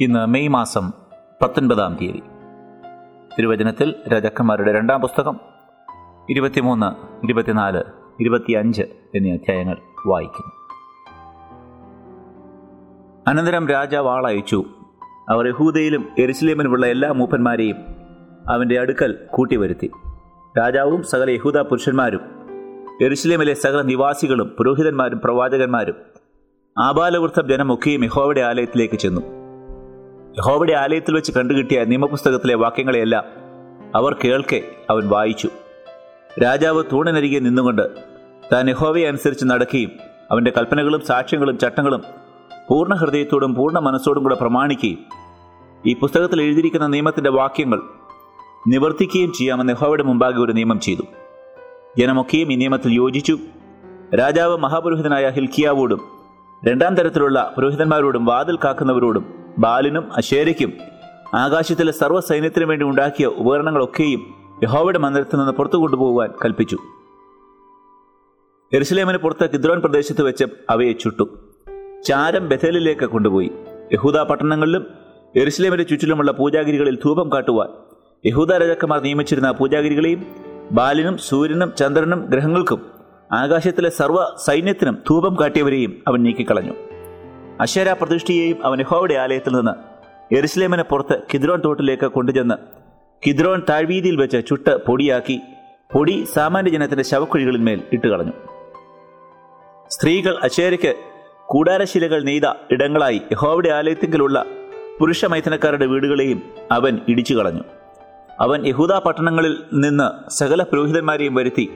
[0.00, 0.92] ഇന്ന് മെയ് മാസം
[1.42, 2.22] പത്തൊൻപതാം തീയതി.
[3.38, 5.40] തിരുവചനത്തിൽ രാജാക്കന്മാരുടെ രണ്ടാം പുസ്തകം
[6.30, 6.86] ഇരുപത്തിമൂന്ന്
[7.26, 7.82] ഇരുപത്തിനാല്
[8.20, 8.82] ഇരുപത്തിയഞ്ച്
[9.14, 9.76] എന്നീ അധ്യായങ്ങൾ
[10.06, 10.52] വായിക്കുന്നു.
[13.26, 14.64] അനന്തരം രാജാവ് ആളയച്ചു
[15.28, 17.76] അവർ യഹൂദയിലും എരുസലേമിലുമുള്ള എല്ലാ മൂപ്പന്മാരെയും
[18.48, 19.90] അവന്റെ അടുക്കൽ കൂട്ടിവരുത്തി.
[20.58, 22.20] രാജാവും സകല യഹൂദ പുരുഷന്മാരും
[23.02, 25.94] എരുസലേമിലെ സകല നിവാസികളും പുരോഹിതന്മാരും പ്രവാചകന്മാരും
[26.78, 29.39] ആബാലവൃത്തം ജനമൊക്കെയും യഹോവയുടെ ആലയത്തിലേക്ക് ചെന്നു.
[30.38, 33.24] യഹോവയുടെ ആലയത്തിൽ വെച്ച് കണ്ടുകിട്ടിയ നിയമപുസ്തകത്തിലെ വാക്യങ്ങളെയെല്ലാം
[33.94, 35.48] അവർ കേൾക്കെ അവൻ വായിച്ചു.
[36.44, 37.88] രാജാവ് തൂണിനരികെ നിന്നുകൊണ്ട്
[38.52, 39.90] താൻ യഹോവയെ അനുസരിച്ച് നടക്കുകയും
[40.30, 42.02] അവന്റെ കൽപ്പനകളും സാക്ഷ്യങ്ങളും ചട്ടങ്ങളും
[42.68, 44.98] പൂർണ ഹൃദയത്തോടും പൂർണ മനസ്സോടും കൂടെ പ്രമാണിക്കുകയും
[45.86, 47.80] ഈ പുസ്തകത്തിൽ എഴുതിയിരിക്കുന്ന നിയമത്തിന്റെ വാക്യങ്ങൾ
[48.68, 51.02] നിവർത്തിക്കുകയും ചെയ്യാമെന്ന് യഹോവയുടെ മുമ്പാകെ ഒരു നിയമം ചെയ്തു.
[51.98, 53.38] ജനമൊക്കെയും ഈ നിയമത്തിൽ യോജിച്ചു.
[54.18, 56.00] രാജാവ് മഹാപുരോഹിതനായ ഹിൽക്കിയാവോടും
[56.64, 60.72] രണ്ടാം തരത്തിലുള്ള പുരോഹിതന്മാരോടും വാതിൽ കാക്കുന്നവരോടും ബാലിനും അശേരയ്ക്കും
[61.34, 66.78] ആകാശത്തിലെ സർവ സൈന്യത്തിനു വേണ്ടി ഉണ്ടാക്കിയ ഉപകരണങ്ങളൊക്കെയും യഹോവയുടെ മന്ദിരത്തിൽ നിന്ന് പുറത്തു കൊണ്ടുപോകുവാൻ കൽപ്പിച്ചു.
[68.72, 71.28] എരുസലേമിന് പുറത്ത് കിദ്രോൻ പ്രദേശത്ത് വെച്ച് അവയെ ചുട്ടു.
[72.04, 73.50] ചാരം ബഥേലിലേക്ക് കൊണ്ടുപോയി.
[73.92, 74.86] യഹൂദ പട്ടണങ്ങളിലും
[75.36, 77.68] എരുസലേമിന്റെ ചുറ്റിലുമുള്ള പൂജാഗിരികളിൽ ധൂപം കാട്ടുവാൻ
[78.26, 80.26] യഹൂദ രാജാക്കന്മാർ നിയമിച്ചിരുന്ന പൂജാഗിരികളെയും
[80.72, 82.90] ബാലിനും സൂര്യനും ചന്ദ്രനും ഗ്രഹങ്ങൾക്കും
[83.32, 86.72] ആകാശത്തിലെ സർവ സൈന്യത്തിനും ധൂപം കാട്ടിയവരെയും അവൻ നീക്കിക്കളഞ്ഞു.
[87.60, 89.72] അശേര പ്രതിഷ്ഠയെയും അവൻ യഹോവയുടെ ആലയത്തിൽ നിന്ന്
[90.34, 92.54] എരുസലേമിന് പുറത്ത് കിദ്രോൺ തോട്ടിലേക്ക് കൊണ്ടുചെന്ന്
[93.26, 95.40] കിദ്രോൺ താഴ്വീതിയിൽ വെച്ച് ചുട്ട് പൊടിയാക്കി
[95.94, 98.32] പൊടി സാമാന്യ ജനത്തിന്റെ ശവക്കുഴികളിന്മേൽ ഇട്ടുകളഞ്ഞു.
[99.88, 100.94] സ്ത്രീകൾ അശേരയ്ക്ക്
[101.46, 104.44] കൂടാരശിലകൾ നെയ്ത ഇടങ്ങളായി യഹോവയുടെ ആലയത്തിങ്കിലുള്ള
[104.98, 107.64] പുരുഷ മൈഥനക്കാരുടെ വീടുകളെയും അവൻ ഇടിച്ചു കളഞ്ഞു.
[108.40, 111.70] അവൻ യഹൂദ പട്ടണങ്ങളിൽ നിന്ന് സകല പുരോഹിതന്മാരെയും വരുത്തി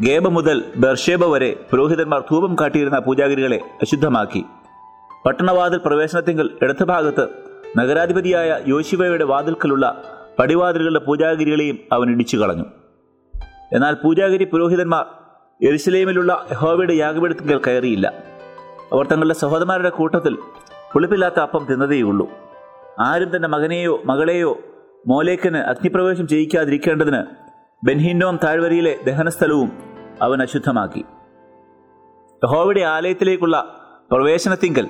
[0.00, 4.44] ഗേബ മുതൽ ബർഷേബ വരെ പുരോഹിതന്മാർ ധൂപം കാട്ടിയിരുന്ന പൂജാഗിരികളെ അശുദ്ധമാക്കി.
[5.26, 7.28] പട്ടണവാതിൽ പ്രവേശനത്തിങ്കിൽ ഇടതുഭാഗത്ത്
[7.78, 10.02] നഗരാധിപതിയായ യോശിവയുടെ വാതിൽക്കലുള്ള
[10.38, 12.64] പടിവാതിലുകളുടെ പൂജാഗിരികളെയും അവൻ ഇടിച്ചു കളഞ്ഞു.
[13.72, 15.04] എന്നാൽ പൂജാഗിരി പുരോഹിതന്മാർ
[15.68, 18.12] എരുസലേമിലുള്ള യഹോവയുടെ യാഗപീഠത്തിങ്കൽ കയറിയില്ല.
[18.92, 20.38] അവർ തങ്ങളുടെ സഹോദരന്മാരുടെ കൂട്ടത്തിൽ
[20.92, 22.30] പുളിപ്പില്ലാത്ത അപ്പം തിന്നതേയുള്ളൂ.
[23.00, 24.58] ആരും തന്റെ മകനെയോ മകളെയോ
[25.06, 27.22] മോലേക്കന് അഗ്നിപ്രവേശം ചെയ്യിക്കാതിരിക്കേണ്ടതിന്
[27.84, 29.72] ബെൻഹിന്നോം താഴ്വരയിലെ ദഹനസ്ഥലവും
[30.22, 31.04] അവൻ അശുദ്ധമാക്കി.
[32.44, 33.80] യഹോവയുടെ ആലയത്തിലേക്കുള്ള
[34.10, 34.88] പ്രവേശനത്തിങ്കൽ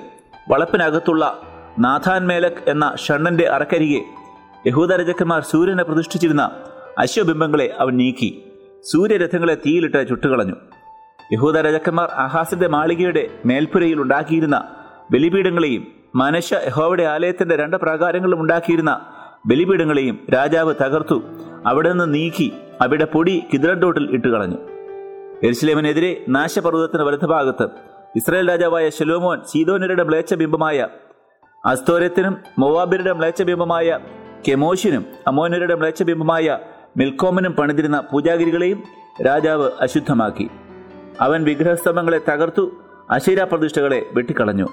[0.49, 1.41] വളപ്പിനകത്തുള്ള
[1.79, 4.01] നാഥാൻ മേലക് എന്ന ഷണ്ണന്റെ അറക്കരികെ
[4.67, 6.51] യഹൂദരജക്കന്മാർ സൂര്യനെ പ്രതിഷ്ഠിച്ചിരുന്ന
[6.97, 8.43] അശ്വബിംബങ്ങളെ അവൻ നീക്കി.
[8.91, 10.55] സൂര്യരഥങ്ങളെ തീയിലിട്ട് ചുട്ടുകളഞ്ഞു.
[11.33, 14.63] യഹൂദരജക്കന്മാർ അഹാസിന്റെ മാളികയുടെ മേൽപ്പുരയിൽ ഉണ്ടാക്കിയിരുന്ന
[15.11, 19.05] ബലിപീഠങ്ങളെയും മനുഷ്യ യഹോവയുടെ ആലയത്തിന്റെ രണ്ട് പ്രാകാരങ്ങളിലും ഉണ്ടാക്കിയിരുന്ന
[19.45, 21.23] ബലിപീഠങ്ങളെയും രാജാവ് തകർത്തു
[21.65, 24.57] അവിടെ നിന്ന് നീക്കി അവിടെ പൊടി കിതിരണ്ടോട്ടിൽ ഇട്ടുകളഞ്ഞു.
[25.43, 30.87] എരുസലേമിനെതിരെ നാശപർവതത്തിന്റെ വലതുഭാഗത്ത് ഇസ്രായേൽ രാജാവായ ശലോമോൻ സീതോനരുടെ മ്ലേച്ഛബിംബമായ
[31.65, 33.99] അസ്തോരത്തിനും മൊവാബിരുടെ മ്ലേച്ഛബിംബമായ
[34.47, 36.59] കെമോഷിനും അമോനരുടെ മ്ലേച്ഛബിംബമായ
[36.97, 38.83] മിൽക്കോമനും പണിതിരുന്ന പൂജാഗിരികളെയും
[39.25, 40.49] രാജാവ് അശുദ്ധമാക്കി.
[41.21, 42.71] അവൻ വിഗ്രഹസ്തംഭങ്ങളെ തകർത്തു
[43.09, 44.67] അശീര പ്രതിഷ്ഠകളെ വെട്ടിക്കളഞ്ഞു.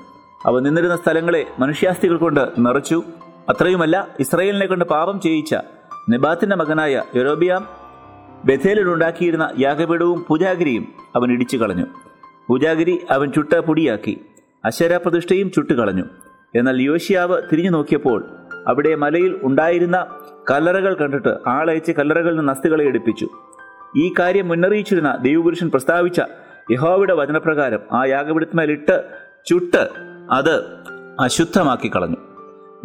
[0.47, 3.03] അവ നിന്നിരുന്ന സ്ഥലങ്ങളെ മനുഷ്യാസ്ഥികൾ കൊണ്ട് നിറച്ചു.
[3.49, 5.55] അത്രയുമല്ല ഇസ്രയേലിനെ കൊണ്ട് പാപം ചെയ്യിച്ച
[6.09, 7.69] നിബാത്തിന്റെ മകനായ യൊരോബിയാം
[8.45, 10.85] ബഥേലിലുണ്ടാക്കിയിരുന്ന യാഗപീഠവും പൂജാഗിരിയും
[11.17, 11.87] അവൻ ഇടിച്ചു കളഞ്ഞു
[12.51, 14.21] പൂജാഗിരി അവൻ ചുട്ട പൊടിയാക്കി.
[14.65, 14.97] അശര
[15.57, 16.05] ചുട്ടുകളഞ്ഞു
[16.55, 18.25] എന്നാൽ യോശിയാവ് തിരിഞ്ഞു നോക്കിയപ്പോൾ
[18.67, 20.07] അവിടെ മലയിൽ ഉണ്ടായിരുന്ന
[20.51, 23.29] കല്ലറകൾ കണ്ടിട്ട് ആളയച്ച് കല്ലറകളിൽ നിന്ന് അസ്ഥികളെ എടുപ്പിച്ചു.
[23.97, 26.21] ഈ കാര്യം മുന്നറിയിച്ചിരുന്ന ദൈവപുരുഷൻ പ്രസ്താവിച്ച
[26.71, 29.05] യഹോവയുടെ വചനപ്രകാരം ആ യാഗപീഠത്തിന്മേലിട്ട്
[29.47, 29.89] ചുട്ട്
[30.31, 30.65] അത്
[31.21, 32.17] അശുദ്ധമാക്കി കളഞ്ഞു.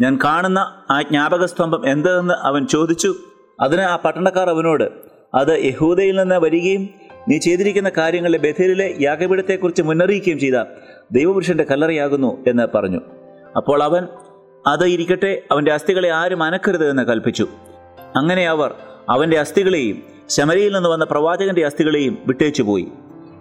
[0.00, 0.58] ഞാൻ കാണുന്ന
[0.90, 3.14] ആ ജ്ഞാപകസ്തംഭം എന്തെന്ന് അവൻ ചോദിച്ചു.
[3.60, 4.90] അതിന് ആ പട്ടണക്കാർ അവനോട്
[5.34, 6.88] അത് യഹൂദയിൽ നിന്ന് വരികയും
[7.28, 10.54] നീ ചെയ്തിരിക്കുന്ന കാര്യങ്ങളെ ബഥേലിലെ യാഗപീഠത്തെക്കുറിച്ച് മുന്നറിയിക്കുകയും ചെയ്ത
[11.12, 13.00] ദൈവപുരുഷന്റെ കല്ലറയാകുന്നു എന്ന് പറഞ്ഞു.
[13.56, 14.06] അപ്പോൾ അവൻ
[14.66, 17.48] അത് ഇരിക്കട്ടെ അവന്റെ അസ്ഥികളെ ആരും അനക്കരുത് എന്ന് കൽപ്പിച്ചു.
[18.16, 18.74] അങ്ങനെ അവർ
[19.08, 22.88] അവന്റെ അസ്ഥികളെയും ശമരിയിൽ നിന്ന് വന്ന പ്രവാചകന്റെ അസ്ഥികളെയും വിട്ടേച്ചു പോയി.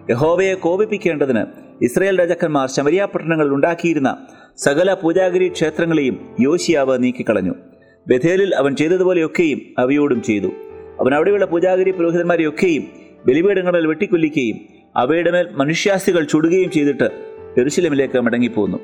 [0.09, 1.45] യഹോവയെ കോപിപ്പിക്കേണ്ടതിന്
[1.81, 4.18] ഇസ്രായേൽ രാജാക്കന്മാർ ശമരിയ പട്ടണങ്ങളിൽ ഉണ്ടാക്കിയിരുന്ന
[4.57, 7.54] സകല പൂജാഗിരി ക്ഷേത്രങ്ങളെയും യോശിയാവ് നീക്കിക്കളഞ്ഞു.
[8.07, 10.48] ബഥേലിൽ അവൻ ചെയ്തതുപോലെയൊക്കെയും അവയോടും ചെയ്തു.
[11.00, 14.60] അവൻ അവിടെയുള്ള പൂജാഗിരി പുരോഹിതന്മാരെയൊക്കെയും ബലിപീഠങ്ങളിൽ വെട്ടിക്കൊല്ലിക്കുകയും
[14.95, 17.10] അവയുടെ മേൽ മനുഷ്യാസികൾ ചുടുകയും ചെയ്തിട്ട്
[17.60, 18.80] എരുശലമിലേക്ക് മടങ്ങിപ്പോന്നു.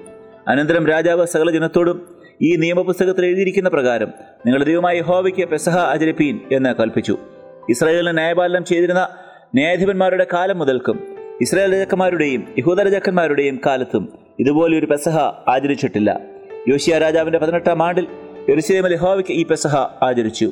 [0.47, 4.07] അനന്തരം രാജാവ് സകല ജനത്തോടും ഈ നിയമപുസ്തകത്തിൽ എഴുതിയിരിക്കുന്ന പ്രകാരം
[4.45, 7.17] നിങ്ങളുടെ ദൈവമായ യഹോവയ്ക്ക് പെസഹ ആചരിപ്പീൻ എന്ന് കൽപ്പിച്ചു.
[7.69, 9.07] ഇസ്രായേലിന് ന്യായപാലനം ചെയ്തിരുന്ന
[9.55, 10.99] ന്യായാധിപന്മാരുടെ കാലം മുതൽക്കും
[11.41, 15.17] ഇസ്രായേൽ രാജാക്കന്മാരുടെയും യഹൂദ രാജാക്കന്മാരുടെയും കാലത്തും ഇതുപോലെ ഒരു പെസഹ
[15.47, 16.19] ആചരിച്ചിട്ടില്ല.
[16.67, 18.07] യോശിയ രാജാവിന്റെ പതിനെട്ടാം ആണ്ടിൽ
[18.49, 20.51] എരുസലേമിൽ യഹോവയ്ക്ക് ഈ പെസഹ ആചരിച്ചു.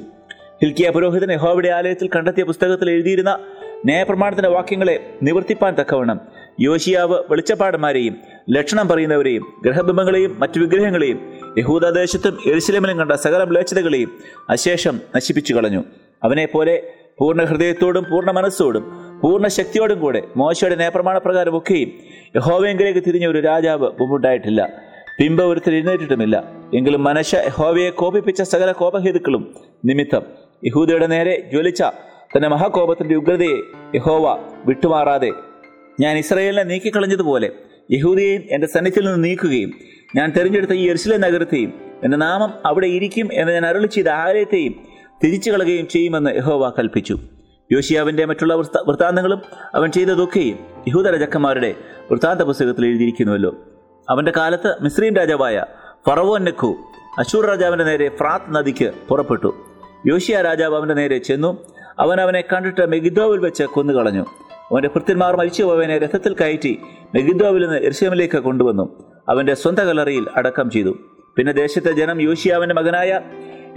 [0.63, 3.39] ഹിൽക്കിയ പുരോഹിതൻ യഹോവയുടെ ആലയത്തിൽ കണ്ടെത്തിയ പുസ്തകത്തിൽ എഴുതിയിരുന്ന
[3.85, 6.19] ന്യായപ്രമാണത്തിന്റെ വാക്യങ്ങളെ നിവർത്തിപ്പാൻ തക്കവണ്ണം.
[6.59, 8.15] യോശിയാവ് വെളിച്ചപ്പാടന്മാരെയും
[8.49, 11.19] ലക്ഷണം പറയുന്നവരെയും ഗ്രഹബിംബങ്ങളെയും മറ്റു വിഗ്രഹങ്ങളെയും
[11.57, 14.11] യഹൂദദേശത്തും എരിശിലമിലും കണ്ട സകല മ്ലേച്ഛതകളെയും
[14.49, 15.83] അശേഷം നശിപ്പിച്ചു കളഞ്ഞു
[16.23, 18.83] അവനെപ്പോലെ പോലെ പൂർണ ഹൃദയത്തോടും പൂർണ മനസ്സോടും
[19.23, 21.91] പൂർണ ശക്തിയോടും കൂടെ മോശയുടെ നയപ്രമാണപ്രകാരം ഒക്കെയും
[22.35, 24.69] യഹോവയെങ്കിലേക്ക് തിരിഞ്ഞ ഒരു രാജാവ് മുമ്പുണ്ടായിട്ടില്ല
[25.19, 26.43] പിമ്പ ഒരുത്തിൽ എഴുന്നേറ്റിട്ടുമില്ല.
[26.75, 29.55] എങ്കിലും മനുഷ്യ യഹോവയെ കോപിപ്പിച്ച സകല കോപഹേതുക്കളും
[29.85, 30.23] നിമിത്തം.
[30.65, 31.83] യഹൂദയുടെ നേരെ ജ്വലിച്ച
[32.35, 33.57] തന്റെ മഹാകോപത്തിന്റെ ഉഗ്രതയെ
[33.95, 35.31] യഹോവ വിട്ടുമാറാതെ
[35.99, 37.51] ഞാൻ ഇസ്രയേലിനെ നീക്കിക്കളഞ്ഞതുപോലെ
[37.91, 39.71] യഹൂദിയെയും എന്റെ സന്നിധിയിൽ നിന്ന് നീക്കുകയും
[40.15, 41.73] ഞാൻ തെരഞ്ഞെടുത്ത ഈ എരുസലേ നഗരത്തെയും
[42.03, 44.75] എന്റെ നാമം അവിടെ ഇരിക്കും എന്ന് ഞാൻ അരുളി ചെയ്ത ആലയത്തെയും
[45.23, 47.19] തിരിച്ചു കളയുകയും ചെയ്യുമെന്ന് യഹോവ കൽപ്പിച്ചു.
[47.71, 49.41] യോശിയാവിന്റെ മറ്റുള്ള വൃത്ത- വൃത്താന്തങ്ങളും
[49.75, 51.75] അവൻ ചെയ്തതൊക്കെയും യഹൂദ രാജാക്കന്മാരുടെ
[52.11, 53.55] വൃത്താന്ത പുസ്തകത്തിൽ എഴുതിയിരിക്കുന്നുവല്ലോ.
[54.09, 55.65] അവന്റെ കാലത്ത് മിസ്രീം രാജാവായ
[56.07, 56.75] ഫറവോൻ നെഖു
[57.19, 59.53] അശൂർ രാജാവിന്റെ നേരെ ഫ്രാത്ത് നദിക്ക് പുറപ്പെട്ടു.
[60.07, 64.21] യോശിയ രാജാവ് അവന്റെ നേരെ ചെന്നു അവൻ അവനെ കണ്ടിട്ട് മെഗിദോവിൽ വെച്ച് കൊന്നുകളഞ്ഞു.
[64.71, 66.79] അവന്റെ ഭൃത്യന്മാർ മരിച്ചുപോയവനെ രഥത്തിൽ കയറ്റി
[67.15, 69.13] മെഗിദോവിൽ നിന്ന് എരിശമിലേക്ക് കൊണ്ടുവന്നു.
[69.29, 70.97] അവന്റെ സ്വന്തം കലറിയിൽ അടക്കം ചെയ്തു.
[71.35, 73.21] പിന്നെ ദേശത്തെ ജനം യോശിയാവിന്റെ മകനായ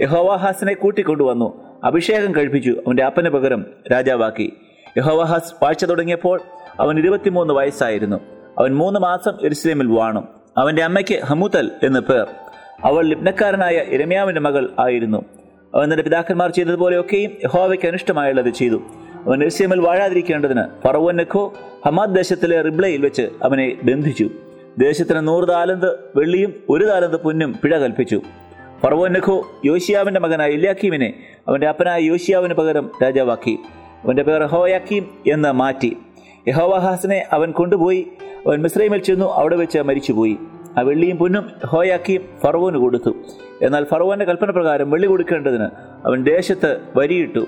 [0.01, 1.79] യഹോവാഹാസിനെ കൂട്ടിക്കൊണ്ടുവന്നു.
[1.83, 4.53] അഭിഷേകം കഴിപ്പിച്ചു അവന്റെ അപ്പന് പകരം രാജാവാക്കി.
[4.97, 6.39] യഹോവാഹാസ് വാഴ്ച തുടങ്ങിയപ്പോൾ
[6.79, 8.19] അവൻ ഇരുപത്തിമൂന്ന് വയസ്സായിരുന്നു.
[8.59, 10.27] അവൻ മൂന്ന് മാസം എരുസലേമിൽ വാണു.
[10.57, 12.25] അവന്റെ അമ്മയ്ക്ക് ഹമുതൽ എന്ന് പേർ.
[12.85, 15.25] അവൾ ലിപ്നക്കാരനായ ഇരമ്യാവിന്റെ മകൾ ആയിരുന്നു.
[15.75, 18.81] അവൻ തന്റെ പിതാക്കന്മാർ ചെയ്തതുപോലെയൊക്കെയും യഹോവയ്ക്ക് അനിഷ്ടമായുള്ളത് ചെയ്തു.
[19.25, 21.53] അവൻ എരുസലേമിൽ വാഴാതിരിക്കേണ്ടതിന് ഫറവോൻ നെഖോ
[21.85, 24.29] ഹമാദ് ദേശത്തിലെ റിബ്ലയിൽ വെച്ച് അവനെ ബന്ധിച്ചു.
[24.77, 28.21] ദേശത്തിന് നൂറ് താലന്ത് വെള്ളിയും ഒരു താലന്ത് പൊന്നും പിഴ കൽപ്പിച്ചു.
[28.83, 31.13] ഫറവോൻ നെഖോ യോശിയാവിന്റെ മകനായ ഇല്യാക്കീമിനെ
[31.47, 33.59] അവന്റെ അപ്പനായ യോശിയാവിന് പകരം രാജാവാക്കി.
[34.03, 35.97] അവന്റെ പേർ ഹോയാക്കീം എന്ന് മാറ്റി.
[36.47, 38.07] യഹോവാഹാസിനെ അവൻ കൊണ്ടുപോയി.
[38.47, 40.37] അവൻ മിസ്രൈമിൽ ചെന്നു അവിടെ വെച്ച് മരിച്ചുപോയി.
[40.77, 43.15] ആ വെള്ളിയും പൊന്നും ഹോയാക്കിയും ഫറവോന് കൊടുത്തു.
[43.63, 45.67] എന്നാൽ ഫറവോന്റെ കൽപ്പന പ്രകാരം വെള്ളി കൊടുക്കേണ്ടതിന്
[46.05, 47.45] അവൻ ദേശത്ത് വരിയിട്ടു.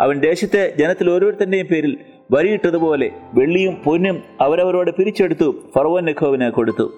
[0.00, 1.98] അവൻ ദേശത്തെ ജനത്തിൽ ഓരോരുത്തന്റെയും പേരിൽ
[2.30, 6.92] വരിയിട്ടതുപോലെ വെള്ളിയും പൊന്നും അവരവരോട് പിരിച്ചെടുത്തു ഫറവോൻ നെഖോവിന് കൊടുത്തു.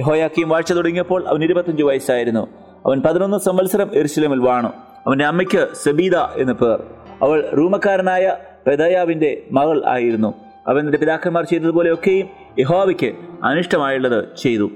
[0.00, 2.48] യഹോയാക്കിയും വാഴ്ച തുടങ്ങിയപ്പോൾ അവൻ ഇരുപത്തഞ്ച് വയസ്സായിരുന്നു.
[2.86, 4.68] അവൻ പതിനൊന്ന് സംവത്സരം എരുശലേമിൽ വാണു.
[5.06, 6.82] അവന്റെ അമ്മയ്ക്ക് സബീദ എന്ന് പേർ.
[7.22, 8.36] അവൾ റൂമക്കാരനായ
[8.66, 10.34] പെദയാവിന്റെ മകൾ ആയിരുന്നു.
[10.66, 13.12] അവന്റെ പിതാക്കന്മാർ ചെയ്തതുപോലെയൊക്കെയും യഹോവയ്ക്ക്
[13.44, 14.70] അനിഷ്ടമായുള്ളത് ചെയ്തു.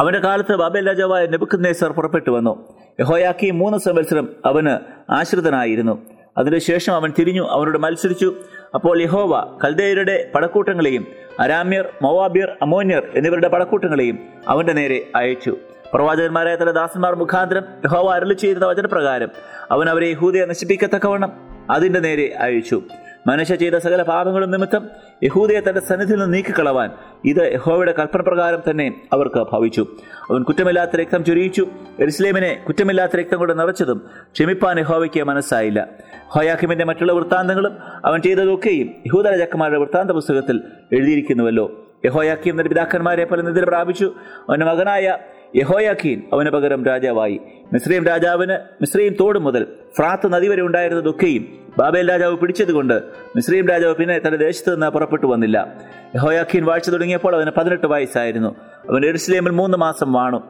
[0.00, 2.74] അവന്റെ കാലത്ത് ബാബേൽ രാജാവായ നെബുക്കദ്നേസർ പുറപ്പെട്ടു വന്നു.
[3.00, 4.74] യഹോയാക്കി മൂന്ന് സംവത്സരം അവന്
[5.12, 5.94] ആശ്രിതനായിരുന്നു.
[6.38, 8.34] അതിനുശേഷം അവൻ തിരിഞ്ഞു അവനോട് മത്സരിച്ചു.
[8.74, 11.06] അപ്പോൾ യഹോവ കൽദേയരുടെ പടക്കൂട്ടങ്ങളെയും
[11.40, 14.18] അരാമ്യർ മൊവാബിയർ അമോന്യർ എന്നിവരുടെ പടക്കൂട്ടങ്ങളെയും
[14.48, 15.56] അവന്റെ നേരെ അയച്ചു.
[15.94, 19.28] പ്രവാചകന്മാരായ തന്റെ ദാസന്മാർ മുഖാന്തരം യഹോവ അരളി വചനപ്രകാരം
[19.70, 21.32] അവൻ അവരെ യഹൂദയെ നശിപ്പിക്കത്തക്കവണ്ണം
[21.70, 22.82] അതിന്റെ നേരെ അയച്ചു.
[23.26, 24.88] മനുഷ്യ ചെയ്ത സകല പാപങ്ങളും നിമിത്തം
[25.22, 26.90] യഹൂദയെ തന്റെ സന്നിധിയിൽ നിന്ന് നീക്കിക്കളവാൻ
[27.24, 29.86] ഇത് യഹോവയുടെ കൽപ്പന പ്രകാരം തന്നെ അവർക്ക് ഭവിച്ചു.
[30.30, 31.66] അവൻ കുറ്റമില്ലാത്ത രക്തം ചൊരിയിച്ചു.
[32.00, 35.86] എരിസ്ലേമിനെ കുറ്റമില്ലാത്ത രക്തം കൊണ്ട് നിറച്ചതും ക്ഷമിപ്പാൻ യഹോവയ്ക്ക് മനസ്സായില്ല.
[36.28, 40.60] ഹോയാക്കിമിന്റെ മറ്റുള്ള വൃത്താന്തങ്ങളും അവൻ ചെയ്തതൊക്കെയും യഹൂദ രാജാക്കന്മാരുടെ വൃത്താന്ത പുസ്തകത്തിൽ
[40.92, 41.72] എഴുതിയിരിക്കുന്നുവല്ലോ.
[42.04, 44.12] യഹോയാക്കിയും തന്റെ പിതാക്കന്മാരെ പോലെ നിദ്ര പ്രാപിച്ചു.
[44.48, 45.16] അവന്റെ മകനായ
[45.56, 47.40] യഹോയാക്കീൻ അവന് പകരം രാജാവായി.
[47.72, 49.66] മിസ്രൈം രാജാവിന് മിസ്രൈം തോട് മുതൽ
[49.96, 53.02] ഫ്രാത്ത് നദി വരെ ഉണ്ടായിരുന്നതൊക്കെയും ബാബേൽ രാജാവ് പിടിച്ചതുകൊണ്ട്
[53.36, 55.74] മിസ്രൈം രാജാവ് പിന്നെ തന്റെ ദേശത്ത് നിന്ന് പുറപ്പെട്ടു വന്നില്ല.
[56.16, 58.56] യഹോയാഖീൻ വാഴ്ച തുടങ്ങിയപ്പോൾ അവന് പതിനെട്ട് വയസ്സായിരുന്നു.
[58.90, 60.42] അവൻ എരുസലേമിൽ മൂന്ന് മാസം വാണു.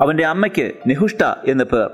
[0.00, 1.90] അവന്റെ അമ്മയ്ക്ക് നിഹുഷ്ട എന്ന് പേർ.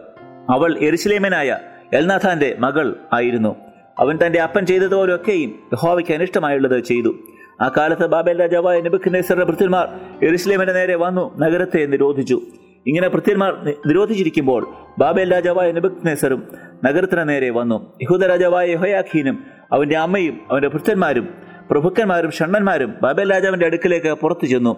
[0.50, 1.58] അവൾ എരുസലേമനായ
[1.92, 3.56] എൽനാഥാന്റെ മകൾ ആയിരുന്നു.
[3.98, 7.14] അവൻ തന്റെ അപ്പൻ ചെയ്തതുപോലൊക്കെയും യഹോവയ്ക്ക് അനിഷ്ടമായുള്ളത് ചെയ്തു.
[7.60, 9.88] ആ കാലത്ത് ബാബേൽ രാജാവായ നെബുഖ്നേസറുടെ ഭൃത്യന്മാർ
[10.24, 12.40] എരുസലേമിന്റെ നേരെ വന്നു നഗരത്തെ നിരോധിച്ചു.
[12.86, 14.66] ഇങ്ങനെ ഭൃത്യന്മാർ നിരോധിച്ചിരിക്കുമ്പോൾ
[14.98, 16.42] ബാബേൽ രാജാവായ നെബുഖ്നേസറും
[16.84, 17.92] നഗരത്തിന് നേരെ വന്നു.
[18.02, 21.28] യഹൂദ രാജാവായ ഹൊയാഖീനും അവന്റെ അമ്മയും അവന്റെ ഭൃത്യന്മാരും
[21.70, 24.76] പ്രഭുക്കന്മാരും ഷണ്ണന്മാരും ബാബേൽ രാജാവിന്റെ അടുക്കലേക്ക് പുറത്തു ചെന്നു.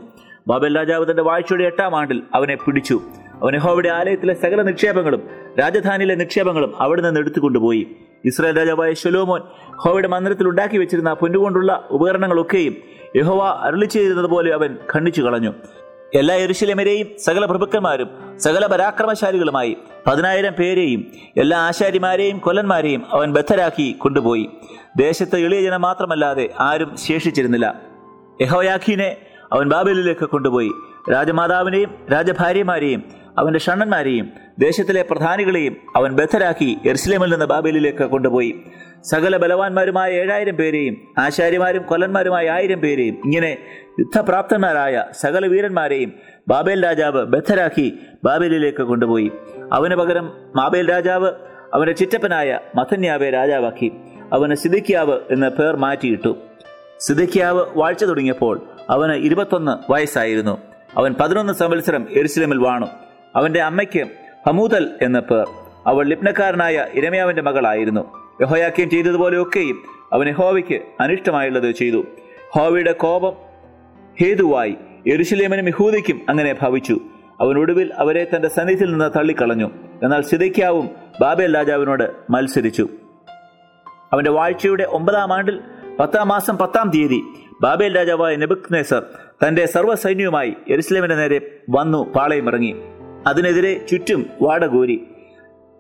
[0.49, 3.01] ബാബേൽ രാജാവ് തന്റെ വാഴ്ചയുടെ എട്ടാം ആണ്ടിൽ അവനെ പിടിച്ചു.
[3.43, 5.23] അവൻ യഹോവയുടെ ആലയത്തിലെ സകല നിക്ഷേപങ്ങളും
[5.61, 7.87] രാജധാനിയിലെ നിക്ഷേപങ്ങളും അവിടെ നിന്ന് എടുത്തുകൊണ്ടുപോയി.
[8.25, 9.41] ഇസ്രായേൽ രാജാവായ ശലോമോൻ
[9.77, 12.77] ഹോവയുടെ മന്ദിരത്തിൽ ഉണ്ടാക്കി വെച്ചിരുന്ന പൊന്നുകൊണ്ടുള്ള ഉപകരണങ്ങളൊക്കെയും
[13.17, 15.53] യഹോവ അരുളി ചെയ്തിരുന്നതുപോലെ അവൻ ഖണ്ഡിച്ചു കളഞ്ഞു.
[16.15, 19.77] എല്ലാ എരുശിലമരെയും സകല പ്രഭുക്കന്മാരും സകല പരാക്രമശാലികളുമായി
[20.07, 24.49] പതിനായിരം പേരെയും എല്ലാ ആശാരിമാരെയും കൊല്ലന്മാരെയും അവൻ ബദ്ധരാക്കി കൊണ്ടുപോയി.
[24.97, 27.81] ദേശത്തെ എളിയ ജനം മാത്രമല്ലാതെ ആരും ശേഷിച്ചിരുന്നില്ല.
[28.41, 29.17] യഹോയാഖീനെ
[29.53, 30.71] അവൻ ബാബലിലേക്ക് കൊണ്ടുപോയി.
[31.13, 38.63] രാജമാതാവിനെയും രാജഭാര്യമാരെയും അവന്റെ ഷണ്ണന്മാരെയും ദേശത്തിലെ പ്രധാനികളെയും അവൻ ബദ്ധരാക്കി എർസ്ലേമിൽ നിന്ന് ബാബേലിലേക്ക് കൊണ്ടുപോയി.
[39.05, 43.59] സകല ബലവാന്മാരുമായ ഏഴായിരം പേരെയും ആശാരിമാരും കൊല്ലന്മാരുമായ ആയിരം പേരെയും ഇങ്ങനെ
[44.01, 46.13] യുദ്ധപ്രാപ്തന്മാരായ സകല വീരന്മാരെയും
[46.49, 49.31] ബാബേൽ രാജാവ് ബദ്ധരാക്കി ബാബേലിലേക്ക് കൊണ്ടുപോയി.
[49.73, 51.33] അവന് പകരം ബാബേൽ രാജാവ്
[51.75, 53.93] അവന്റെ ചിറ്റപ്പനായ മഥന്യാവെ രാജാവാക്കി.
[54.33, 56.37] അവന് സിദിക്കിയാവ് എന്ന പേർ മാറ്റിയിട്ടു.
[57.01, 60.59] സിദക്കിയാവ് വാഴ്ച തുടങ്ങിയപ്പോൾ അവന് ഇരുപത്തൊന്ന് വയസ്സായിരുന്നു.
[60.97, 62.87] അവൻ പതിനൊന്ന് സംവത്സരം എരുസലേമിൽ വാണു.
[63.37, 64.07] അവന്റെ അമ്മയ്ക്ക്
[64.47, 65.47] ഹമൂതൽ എന്ന പേർ.
[65.87, 68.23] അവൾ ലിപ്നക്കാരനായ ഇരമയാവിന്റെ മകളായിരുന്നു.
[68.41, 72.05] യഹോയാക്യം ചെയ്തതുപോലെയൊക്കെയും അവൻ യഹോവയ്ക്ക് അനിഷ്ടമായുള്ളത് ചെയ്തു.
[72.51, 73.33] ഹോവയുടെ കോപം
[74.21, 77.01] ഹേതുവായി യെരുശലേമിനും യഹൂദയ്ക്കും അങ്ങനെ ഭവിച്ചു.
[77.41, 79.71] അവൻ ഒടുവിൽ അവരെ തന്റെ സന്നിധിയിൽ നിന്ന് തള്ളിക്കളഞ്ഞു.
[80.03, 82.89] എന്നാൽ സിദയ്ക്കാവും ബാബേൽ രാജാവിനോട് മത്സരിച്ചു.
[84.13, 85.61] അവന്റെ വാഴ്ചയുടെ ഒമ്പതാം ആണ്ടിൽ
[86.01, 87.23] പത്താം മാസം പത്താം തീയതി
[87.63, 89.03] ബാബേൽ രാജാവായ നെബുക്നേസർ
[89.47, 92.77] തന്റെ സർവസൈന്യവുമായി എരുസലേമിന്റെ നേരെ വന്നു പാളയമിറങ്ങി.
[93.27, 95.07] അതിനെതിരെ ചുറ്റും വാടകൂരി.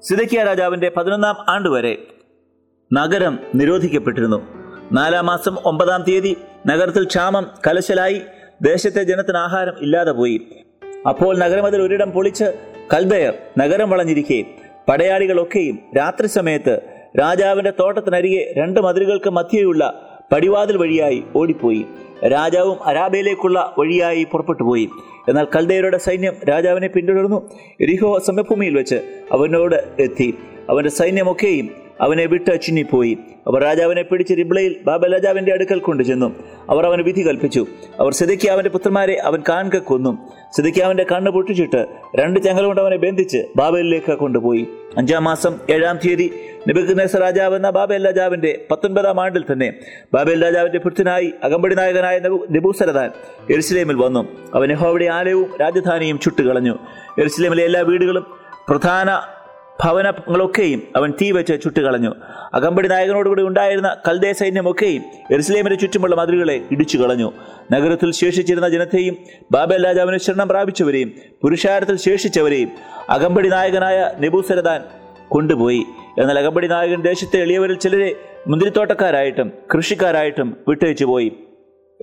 [0.02, 1.98] സിദക്കിയ രാജാവിന്റെ പതിനൊന്നാം ആണ്ടുവരെ
[2.92, 4.42] നഗരം നിരോധിക്കപ്പെട്ടിരുന്നു.
[4.92, 8.20] നാലാം മാസം ഒമ്പതാം തീയതി നഗരത്തിൽ ക്ഷാമം കലശലായി
[8.62, 10.46] ദേശത്തെ ജനത്തിന് ആഹാരം ഇല്ലാതെ പോയി.
[11.08, 12.44] അപ്പോൾ നഗരമതിൽ ഒരിടം പൊളിച്ച്
[12.94, 14.44] കൽബയർ നഗരം വളഞ്ഞിരിക്കെ.
[14.88, 16.80] പടയാളികളൊക്കെയും രാത്രി സമയത്ത്
[17.20, 21.86] രാജാവിന്റെ തോട്ടത്തിനരികെ രണ്ട് മതിലുകൾക്ക് മധ്യയുള്ള പടിവാതിൽ വഴിയായി ഓടിപ്പോയി.
[22.32, 24.88] രാജാവും അരാബയിലേക്കുള്ള വഴിയായി പുറപ്പെട്ടു പോയി
[25.28, 27.50] എന്നാൽ കൽദയരുടെ സൈന്യം രാജാവിനെ പിന്തുടർന്നു.
[27.80, 28.94] രിഹോ സമഭൂമിയിൽ വെച്ച്
[29.32, 30.34] അവനോട് എത്തി.
[30.70, 31.70] അവന്റെ സൈന്യമൊക്കെയും
[32.00, 33.18] അവനെ വിട്ട് ചിന്നിപ്പോയി.
[33.46, 36.34] അവർ രാജാവിനെ പിടിച്ച് റിബ്ലയിൽ ബാബ രാജാവിന്റെ അടുക്കൽ കൊണ്ടുചെന്നു
[36.70, 37.66] അവർ അവന് വിധി കൽപ്പിച്ചു.
[38.00, 40.18] അവർ സിദക്കിയാവിന്റെ പുത്രന്മാരെ അവൻ കാൺക കൊന്നു.
[40.56, 41.86] സിദക്കിയാവിന്റെ കണ്ണ് പൊട്ടിച്ചിട്ട്
[42.16, 44.66] രണ്ട് ചങ്ങല കൊണ്ട് അവനെ ബന്ധിച്ച് ബാബയിലേക്ക് കൊണ്ടുപോയി.
[44.96, 46.30] അഞ്ചാം മാസം ഏഴാം തീയതി
[46.68, 49.74] നിബുക്കനേസർ രാജാവ് എന്ന ബാബേൽ രാജാവിന്റെ പത്തൊൻപതാം ആണ്ടിൽ തന്നെ
[50.14, 52.18] ബാബേൽ രാജാവിന്റെ ഭൃത്യനായി അകമ്പടി നായകനായ
[52.50, 53.10] നെബൂസരദാൻ
[53.50, 54.28] എരുസലേമിൽ വന്നു.
[54.54, 56.78] അവൻ യഹോവയുടെ ആലയവും രാജധാനിയും ചുട്ടുകളഞ്ഞു.
[57.18, 58.26] എരുസലേമിലെ എല്ലാ വീടുകളും
[58.68, 59.22] പ്രധാന
[59.84, 62.14] ഭവനങ്ങളൊക്കെയും അവൻ തീ വെച്ച് ചുട്ടുകളഞ്ഞു.
[62.54, 67.32] അകമ്പടി നായകനോടുകൂടി ഉണ്ടായിരുന്ന കൽദേ സൈന്യമൊക്കെയും എരുസലേമിന് ചുറ്റുമുള്ള മതിലുകളെ ഇടിച്ചു കളഞ്ഞു.
[67.72, 69.16] നഗരത്തിൽ ശേഷിച്ചിരുന്ന ജനത്തെയും
[69.52, 72.70] ബാബേൽ രാജാവിന് ശരണം പ്രാപിച്ചവരെയും പുരുഷാരത്തിൽ ശേഷിച്ചവരെയും
[73.10, 74.82] അകമ്പടി നായകനായ നെബൂസരദാൻ
[75.28, 75.84] കൊണ്ടുപോയി.
[76.18, 78.16] എന്നാൽ അകമ്പടി നായകൻ ദേശത്തെ എളിയവരിൽ ചിലരെ
[78.46, 81.32] മുന്തിരിത്തോട്ടക്കാരായിട്ടും കൃഷിക്കാരായിട്ടും വിട്ടയച്ചു പോയി.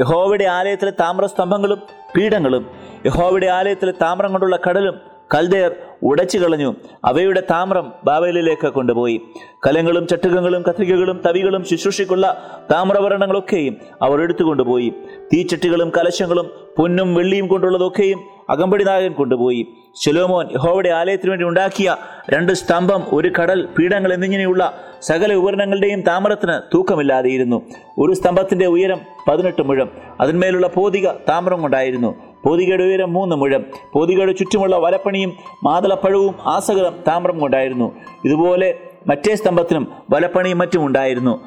[0.01, 1.79] യഹോവയുടെ ആലയത്തിലെ താമ്രസ്തംഭങ്ങളും
[2.17, 2.65] പീഠങ്ങളും
[3.05, 4.95] യഹോവയുടെ ആലയത്തിലെ താമ്രം കൊണ്ടുള്ള കടലും
[5.35, 6.75] കൽദേർ ഉടച്ചു കളഞ്ഞു.
[7.05, 9.21] അവയുടെ താമ്രം ബാബേലിലേക്ക് കൊണ്ടുപോയി.
[9.67, 12.25] കലങ്ങളും ചട്ടുകങ്ങളും കത്രികകളും തവികളും ശുശ്രൂഷയ്ക്കുള്ള
[12.71, 14.89] താമ്രവർണങ്ങളൊക്കെയും അവർ എടുത്തുകൊണ്ടുപോയി.
[15.33, 19.67] തീച്ചട്ടികളും കലശങ്ങളും പൊന്നും വെള്ളിയും കൊണ്ടുള്ളതൊക്കെയും അകമ്പടി നായകൻ കൊണ്ടുപോയി.
[20.03, 21.95] ശലോമോൻ യഹോവയുടെ ആലയത്തിനു വേണ്ടി ഉണ്ടാക്കിയ
[22.29, 24.63] രണ്ട് സ്തംഭം ഒരു കടൽ പീഠങ്ങൾ എന്നിങ്ങനെയുള്ള
[25.01, 27.61] സകല ഉപകരണങ്ങളുടെയും താമരത്തിന് തൂക്കമില്ലാതെയിരുന്നു.
[27.97, 29.89] ഒരു സ്തംഭത്തിന്റെ ഉയരം പതിനെട്ട് മുഴം
[30.21, 32.15] അതിന്മേലുള്ള പോതിക താമരം കൊണ്ടായിരുന്നു.
[32.45, 37.91] പോതികയുടെ ഉയരം മൂന്ന് മുഴം പോതികയുടെ ചുറ്റുമുള്ള വലപ്പണിയും മാതളപ്പഴവും ആസകലം താമരം കൊണ്ടായിരുന്നു.
[38.25, 41.39] ഇതുപോലെ മറ്റേ സ്തംഭത്തിനും വലപ്പണിയും മറ്റും ഉണ്ടായിരുന്നു.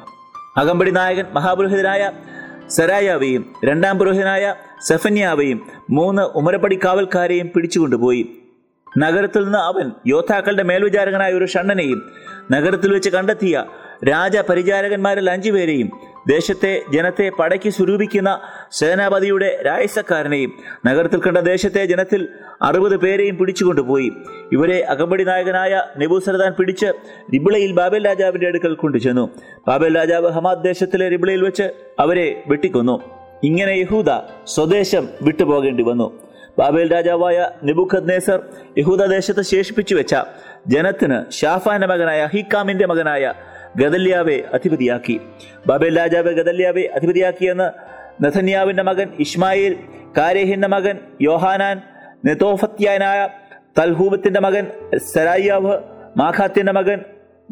[0.57, 2.11] അകമ്പടി നായകൻ മഹാപുരോഹിതനായ
[2.69, 4.55] സരായാവെയും രണ്ടാം പുരോഹിതനായ
[4.87, 8.29] സെഫന്യാവെയും മൂന്ന് ഉമരപ്പടി കാവൽക്കാരെയും പിടിച്ചുകൊണ്ടുപോയി.
[8.97, 12.11] നഗരത്തിൽ നിന്ന് അവൻ യോദ്ധാക്കളുടെ മേൽവിചാരകനായ ഒരു ഷണ്ണനെയും
[12.51, 13.65] നഗരത്തിൽ വെച്ച് കണ്ടെത്തിയ
[14.09, 15.91] രാജപരിചാരകന്മാരിൽ അഞ്ചുപേരെയും
[16.27, 18.39] ദേശത്തെ ജനത്തെ പടയ്ക്ക് സ്വരൂപിക്കുന്ന
[18.71, 20.51] സേനാപതിയുടെ രായസക്കാരനെയും
[20.85, 22.29] നഗരത്തിൽ കണ്ട ദേശത്തെ ജനത്തിൽ
[22.61, 24.11] അറുപത് പേരെയും പിടിച്ചുകൊണ്ടുപോയി.
[24.51, 26.85] ഇവരെ അകമ്പടി നായകനായ നെബൂസരദാൻ പിടിച്ച്
[27.33, 29.29] റിബിളയിൽ ബാബേൽ രാജാവിന്റെ അടുക്കൽ കൊണ്ടുചെന്നു.
[29.67, 31.63] ബാബേൽ രാജാവ് ഹമാദ് ദേശത്തിലെ റിബിളയിൽ വെച്ച്
[31.99, 33.01] അവരെ വെട്ടിക്കൊന്നു.
[33.43, 34.09] ഇങ്ങനെ യഹൂദ
[34.45, 36.23] സ്വദേശം വിട്ടുപോകേണ്ടി വന്നു.
[36.59, 38.39] ബാബേൽ രാജാവായ നെബുഖദ് നേസർ
[38.77, 40.15] യഹൂദ ദേശത്ത് ശേഷിപ്പിച്ചു വെച്ച
[40.67, 43.33] ജനത്തിന് ഷാഫാന്റെ മകനായ ഹിക്കാമിന്റെ മകനായ
[43.77, 45.21] ഗദല്യാവെ അധിപതിയാക്കി.
[45.67, 47.67] ബാബേൽ രാജാവ് ഗദല്യാവെ അധിപതിയാക്കിയെന്ന്
[48.23, 49.75] നഥന്യാവിന്റെ മകൻ ഇസ്മായിൽ
[50.17, 51.81] കാരേഹിന്റെ മകൻ യോഹാനാൻ
[52.25, 53.29] നെതോഫത്യാനായ
[53.77, 54.67] തൽഹൂബത്തിന്റെ മകൻ
[55.13, 55.77] സരായ്യാവ്
[56.17, 56.99] മാഖാത്തിന്റെ മകൻ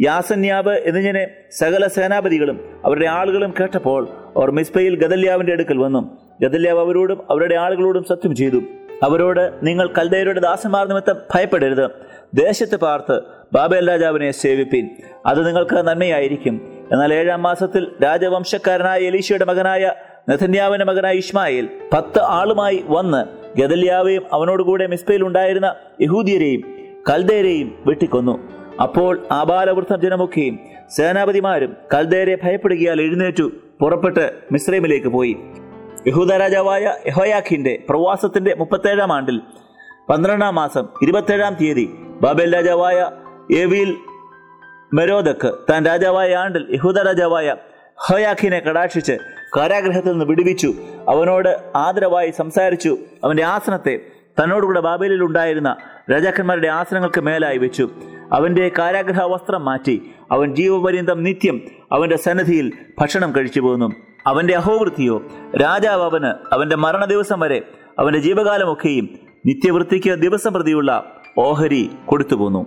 [0.01, 6.17] യാസന്യാബ് എന്നിങ്ങനെ സകല സേനാപതികളും അവരുടെ ആളുകളും കേട്ടപ്പോൾ അവർ മിസ്ബയിൽ ഗദല്യാവിന്റെ അടുക്കൽ വന്നു.
[6.41, 8.61] ഗദല്യാവ് അവരോടും അവരുടെ ആളുകളോടും സത്യം ചെയ്തു.
[9.03, 11.91] അവരോട് നിങ്ങൾ കൽദയരുടെ ദാസന്മാർ നിമിത്തം ഭയപ്പെടരുത്.
[12.33, 13.21] ദേശത്ത് പാർത്ത്
[13.53, 14.89] ബാബേൽ രാജാവിനെ സേവിപ്പീൻ.
[15.25, 16.85] അത് നിങ്ങൾക്ക് നന്മയായിരിക്കും.
[16.91, 19.93] എന്നാൽ ഏഴാം മാസത്തിൽ രാജവംശക്കാരനായ എലീശയുടെ മകനായ
[20.29, 23.25] നെഥന്യാവിന്റെ മകനായ ഇസ്മായിൽ പത്ത് ആളുമായി വന്ന്
[23.59, 26.61] ഗദല്യാവെയും അവനോടുകൂടെ മിസ്ബയിൽ ഉണ്ടായിരുന്ന യഹൂദിയരെയും
[27.09, 28.51] കൽദയരെയും വെട്ടിക്കൊന്നു.
[28.81, 35.37] അപ്പോൾ ആബാലവൃദ്ധം ജനമൊക്കെയും സേനാപതിമാരും കൽദേരെ ഭയപ്പെടുകയാൽ എഴുന്നേറ്റു പുറപ്പെട്ട് മിസ്രൈമിലേക്ക് പോയി.
[36.07, 39.41] യഹൂദ രാജാവായ യഹോയാഖിന്റെ പ്രവാസത്തിന്റെ മുപ്പത്തേഴാം ആണ്ടിൽ
[40.09, 41.85] പന്ത്രണ്ടാം മാസം ഇരുപത്തേഴാം തീയതി
[42.21, 43.11] ബാബേൽ രാജാവായ
[43.55, 43.97] എവിൽ
[44.93, 47.55] മെരോദക്ക് താൻ രാജാവായ ആണ്ടിൽ യഹൂദ രാജാവായ
[47.95, 49.17] ഹോയാഖിനെ കടാക്ഷിച്ച്
[49.57, 50.73] കാരാഗ്രഹത്തിൽ നിന്ന് വിടുവിച്ചു.
[51.09, 52.97] അവനോട് ആദരവായി സംസാരിച്ചു.
[53.23, 53.99] അവന്റെ ആസനത്തെ
[54.39, 55.75] തന്നോടുകൂടെ ബാബേലിൽ ഉണ്ടായിരുന്ന
[56.11, 57.89] രാജാക്കന്മാരുടെ ആസനങ്ങൾക്ക് മേലായി വെച്ചു.
[58.33, 63.91] അവന്റെ കാരാഗ്രഹ വസ്ത്രം മാറ്റി അവൻ ജീവപര്യന്തം നിത്യം അവന്റെ സന്നിധിയിൽ ഭക്ഷണം കഴിച്ചു പോന്നു
[64.27, 65.21] അവന്റെ അഹോവൃത്തിയോ
[65.61, 67.61] രാജാവ് അവന് അവന്റെ മരണ ദിവസം വരെ
[67.99, 69.09] അവന്റെ ജീവകാലമൊക്കെയും
[69.45, 72.65] നിത്യവൃത്തിക്ക് ദിവസം പ്രതിയുള്ള ഓഹരി കൊടുത്തു പോന്നു.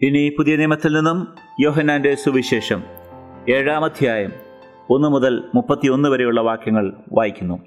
[0.00, 2.82] ഇനി പുതിയ നിയമത്തിൽ നിന്നും യോഹന്നാന്റെ സുവിശേഷം
[3.48, 4.32] ഏഴാം അധ്യായം
[4.90, 7.58] ഒന്ന് മുതൽ മുപ്പത്തിയൊന്ന് വരെയുള്ള വാക്യങ്ങൾ വായിക്കുന്നു.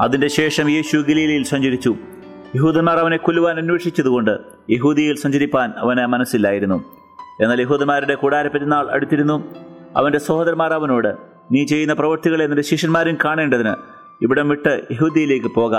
[0.00, 1.96] അതിന്റെ ശേഷം യേശു ഗലീലയിൽ സഞ്ചരിച്ചു.
[2.56, 4.38] യഹൂദന്മാർ അവനെ കൊല്ലുവാൻ അന്വേഷിച്ചതുകൊണ്ട്
[4.70, 6.84] യഹൂദിയിൽ സഞ്ചരിപ്പാൻ അവന് മനസ്സില്ലായിരുന്നു.
[7.40, 9.54] എന്നാൽ യഹൂദന്മാരുടെ കൂടാര പെരുന്നാൾ അടുത്തിരുന്നു.
[9.96, 11.14] അവന്റെ സഹോദരന്മാർ അവനോട്
[11.52, 13.74] നീ ചെയ്യുന്ന പ്രവൃത്തികളെ നിന്റെ ശിഷ്യന്മാരും കാണേണ്ടതിന്
[14.22, 15.76] ഇവിടം വിട്ട് യഹൂദിയിലേക്ക് പോക.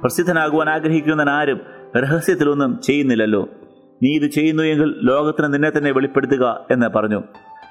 [0.00, 1.60] പ്രസിദ്ധനാകുവാൻ ആഗ്രഹിക്കുന്നവൻ ആരും
[1.96, 3.48] രഹസ്യത്തിലൊന്നും ചെയ്യുന്നില്ലല്ലോ.
[4.02, 7.22] നീ ഇത് ചെയ്യുന്നു എങ്കിൽ ലോകത്തിന് നിന്നെ തന്നെ വെളിപ്പെടുത്തുക എന്ന് പറഞ്ഞു.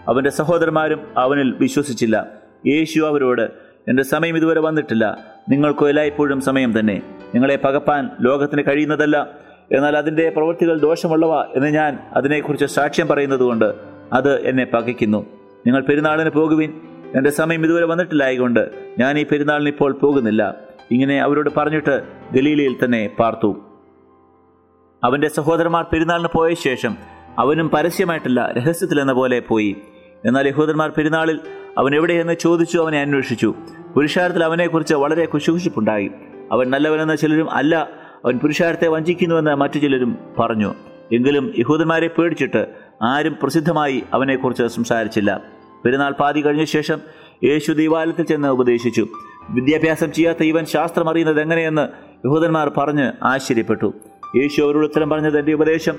[0.08, 2.28] അവന്റെ സഹോദരന്മാരും അവനിൽ വിശ്വസിച്ചില്ല.
[2.68, 3.42] യേശു അവരോട്
[3.88, 5.18] എന്റെ സമയം ഇതുവരെ വന്നിട്ടില്ല.
[5.50, 7.15] നിങ്ങൾക്കോ എല്ലായ്പ്പോഴും സമയം തന്നെ.
[7.36, 9.28] നിങ്ങളെ പകപ്പാൻ ലോകത്തിന് കഴിയുന്നതല്ല.
[9.72, 13.74] എന്നാൽ അതിന്റെ പ്രവൃത്തികൾ ദോഷമുള്ളവ എന്ന് ഞാൻ അതിനെക്കുറിച്ച് സാക്ഷ്യം പറയുന്നതുകൊണ്ട്
[14.14, 15.26] അത് എന്നെ പകയ്ക്കുന്നു.
[15.68, 16.74] നിങ്ങൾ പെരുന്നാളിന് പോകുവിൻ.
[17.16, 20.56] എന്റെ സമയം ഇതുവരെ വന്നിട്ടില്ലായതുകൊണ്ട് ഞാൻ ഈ പെരുന്നാളിന് ഇപ്പോൾ പോകുന്നില്ല.
[20.92, 23.66] ഇങ്ങനെ അവരോട് പറഞ്ഞിട്ട് ഗലീലയിൽ തന്നെ പാർത്തു.
[25.04, 26.98] അവന്റെ സഹോദരന്മാർ പെരുന്നാളിന് പോയ ശേഷം
[27.40, 29.76] അവനും പരസ്യമായിട്ടല്ല രഹസ്യത്തിലെന്ന പോലെ പോയി.
[30.26, 31.40] എന്നാൽ യഹൂദന്മാർ പെരുന്നാളിൽ
[31.78, 33.54] അവൻ എവിടെയെന്ന് ചോദിച്ചു അവനെ അന്വേഷിച്ചു.
[33.96, 36.12] പുരുഷാരത്തിൽ അവനെക്കുറിച്ച് വളരെ കുശുകുശിപ്പുണ്ടായി.
[36.52, 37.90] അവൻ നല്ലവനെന്ന ചിലരും അല്ല
[38.26, 40.74] അവൻ പുരുഷാരത്തെ വഞ്ചിക്കുന്നുവെന്ന് മറ്റു ചിലരും പറഞ്ഞു.
[41.12, 42.68] എങ്കിലും യഹൂദന്മാരെ പേടിച്ചിട്ട്
[43.02, 45.44] ആരും പ്രസിദ്ധമായി അവനെക്കുറിച്ച് സംസാരിച്ചില്ല.
[45.86, 47.00] പെരുന്നാൾ പാതി കഴിഞ്ഞ ശേഷം
[47.44, 49.08] യേശു ദേവാലയത്തിൽ ചെന്ന് ഉപദേശിച്ചു.
[49.50, 51.88] വിദ്യാഭ്യാസം ചെയ്യാത്ത ഇവൻ ശാസ്ത്രം അറിയുന്നത് എങ്ങനെയെന്ന്
[52.28, 53.94] യഹൂദന്മാർ പറഞ്ഞ് ആശ്ചര്യപ്പെട്ടു.
[54.36, 55.94] യേശു അവരോട് ഉത്തരം പറഞ്ഞത് എന്റെ ഉപദേശം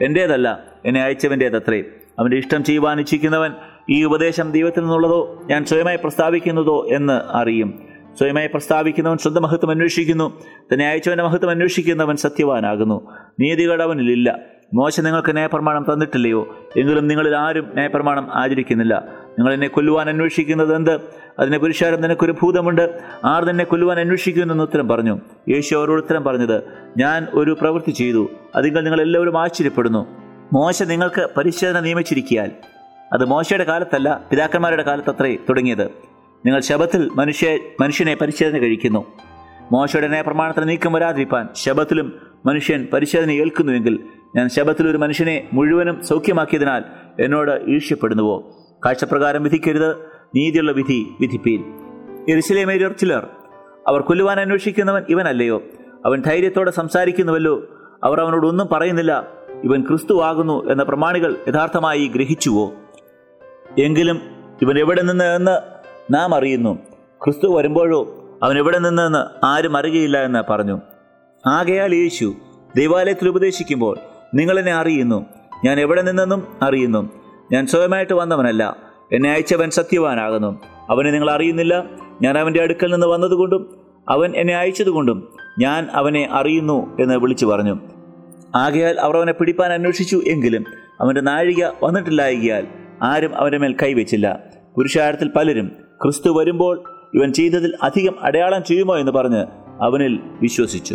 [0.00, 1.84] എന്റേതല്ല എന്നെ അയച്ചവന്റേതത്രേ
[2.18, 3.52] അവന്റെ ഇഷ്ടം ചെയ്യുവാൻ ഇച്ഛിക്കുന്നവൻ
[3.90, 7.91] ഈ ഉപദേശം ദൈവത്തിൽ നിന്നുള്ളതോ ഞാൻ സ്വയമായി പ്രസ്താവിക്കുന്നതോ എന്ന് അറിയും.
[8.18, 10.42] സ്വയമായി പ്രസ്താവിക്കുന്നവൻ സ്വന്തം മഹത്വം അന്വേഷിക്കുന്നു.
[10.72, 13.10] തന്നെ അയച്ചവന്റെ മഹത്വം അന്വേഷിക്കുന്നവൻ സത്യവാനാകുന്നു.
[13.40, 14.38] നീതികേട് അവനിലില്ല
[14.74, 16.56] മോശ നിങ്ങൾക്ക് നയപ്രമാണം തന്നിട്ടില്ലയോ?
[16.76, 19.04] എങ്കിലും നിങ്ങളിൽ ആരും നയപ്രമാണം ആചരിക്കുന്നില്ല.
[19.28, 21.00] നിങ്ങൾ എന്നെ കൊല്ലുവാൻ അന്വേഷിക്കുന്നത് എന്ത്?
[21.38, 23.00] അതിനെ പുരുഷാരം നിനക്കൊരു ഭൂതമുണ്ട്.
[23.24, 25.20] ആർ തന്നെ കൊല്ലുവാൻ അന്വേഷിക്കുന്നു എന്ന് ഉത്തരം പറഞ്ഞു.
[25.48, 26.62] യേശു അവരോട് ഉത്തരം പറഞ്ഞത്
[26.98, 28.30] ഞാൻ ഒരു പ്രവൃത്തി ചെയ്തു.
[28.54, 30.06] അതിങ്ങൾ നിങ്ങൾ എല്ലാവരും ആശ്ചര്യപ്പെടുന്നു.
[30.52, 32.50] മോശ നിങ്ങൾക്ക് പരിശോധന നിയമിച്ചിരിക്കിയാൽ.
[33.12, 36.11] അത് മോശയുടെ കാലത്തല്ല പിതാക്കന്മാരുടെ കാലത്തത്രേ തുടങ്ങിയത്.
[36.46, 39.06] നിങ്ങൾ ശബത്തിൽ മനുഷ്യ മനുഷ്യനെ പരിശോധന കഴിക്കുന്നു.
[39.72, 42.12] മോശയുടെ നയപ്രമാണത്തിന് നീക്കം വരാതിരിപ്പാൻ ശബത്തിലും
[42.46, 43.98] മനുഷ്യൻ പരിശോധന ഏൽക്കുന്നുവെങ്കിൽ
[44.36, 46.84] ഞാൻ ശബത്തിൽ ഒരു മനുഷ്യനെ മുഴുവനും സൗഖ്യമാക്കിയതിനാൽ
[47.20, 48.56] എന്നോട് ഈർഷ്യപ്പെടുന്നുവോ?
[48.86, 49.96] കാഴ്ചപ്രകാരം വിധിക്കരുത്
[50.36, 51.64] നീതിയുള്ള വിധി വിധിപ്പീൻ.
[52.28, 53.26] എരിശിലേമേരിയർ ചിലർ
[53.88, 55.62] അവർ കൊല്ലുവാൻ അന്വേഷിക്കുന്നവൻ ഇവനല്ലയോ?
[56.06, 57.64] അവൻ ധൈര്യത്തോടെ സംസാരിക്കുന്നുവല്ലോ.
[58.04, 59.28] അവർ അവനോട് ഒന്നും പറയുന്നില്ല
[59.64, 62.72] ഇവൻ ക്രിസ്തു ആകുന്നു എന്ന പ്രമാണികൾ യഥാർത്ഥമായി ഗ്രഹിച്ചുവോ?
[63.78, 64.20] എങ്കിലും
[64.62, 65.71] ഇവൻ എവിടെ നിന്ന് എന്ന്
[66.10, 66.78] നാം അറിയുന്നു.
[67.24, 70.80] ക്രിസ്തു വരുമ്പോഴോ അവൻ എവിടെ നിന്നെന്ന് ആരും അറിയുകയില്ല എന്ന് പറഞ്ഞു.
[71.46, 72.34] ആകയാൽ യേശു
[72.76, 73.98] ദൈവാലയത്തിൽ ഉപദേശിക്കുമ്പോൾ
[74.34, 75.26] നിങ്ങളെന്നെ അറിയുന്നു.
[75.64, 77.10] ഞാൻ എവിടെ നിന്നെന്നും അറിയുന്നു.
[77.52, 78.76] ഞാൻ സ്വയമായിട്ട് വന്നവനല്ല.
[79.12, 80.60] എന്നെ അയച്ചവൻ സത്യവാനാകുന്നു.
[80.90, 81.84] അവനെ നിങ്ങൾ അറിയുന്നില്ല.
[82.22, 83.76] ഞാൻ അവന്റെ അടുക്കൽ നിന്ന് വന്നതുകൊണ്ടും
[84.08, 87.78] അവൻ എന്നെ അയച്ചതുകൊണ്ടും ഞാൻ അവനെ അറിയുന്നു എന്ന് വിളിച്ചു പറഞ്ഞു.
[88.54, 90.64] ആകയാൽ അവർ അവനെ പിടിപ്പാൻ അന്വേഷിച്ചു എങ്കിലും
[91.00, 92.66] അവന്റെ നാഴിക വന്നിട്ടില്ലായകിയാൽ
[93.02, 94.40] ആരും അവന്റെ മേൽ കൈവച്ചില്ല.
[94.76, 96.84] പുരുഷാരത്തിൽ പലരും ക്രിസ്തു വരുമ്പോൾ
[97.14, 99.46] ഇവൻ ചെയ്തതിൽ അധികം അടയാളം ചെയ്യുമോ എന്ന് പറഞ്ഞ്
[99.82, 100.94] അവനിൽ വിശ്വസിച്ചു.